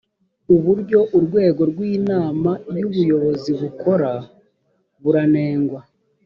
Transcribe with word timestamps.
uburyo 0.55 0.99
urwego 1.17 1.61
rw’inama 1.71 2.51
y’ubuyobozi 2.79 3.51
bukora 3.59 4.11
buranengwa 5.01 5.79